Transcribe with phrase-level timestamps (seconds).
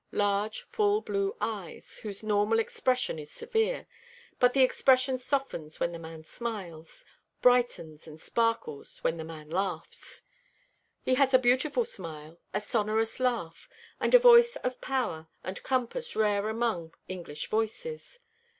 [0.13, 3.85] Large, full blue eyes, whose normal expression is severe,
[4.39, 7.05] but the expression softens when the man smiles,
[7.43, 10.23] brightens and sparkles when the man laughs.
[11.03, 13.69] He has a beautiful smile, a sonorous laugh,
[13.99, 18.17] and a voice of power and compass rare among English voices.